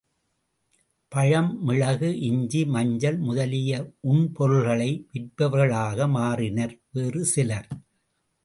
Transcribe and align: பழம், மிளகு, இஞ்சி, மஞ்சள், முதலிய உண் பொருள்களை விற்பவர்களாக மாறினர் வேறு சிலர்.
பழம், 1.11 1.63
மிளகு, 1.63 2.09
இஞ்சி, 2.19 2.65
மஞ்சள், 2.65 3.17
முதலிய 3.17 3.71
உண் 3.99 4.31
பொருள்களை 4.31 5.07
விற்பவர்களாக 5.13 6.07
மாறினர் 6.17 6.75
வேறு 6.91 7.25
சிலர். 7.25 7.69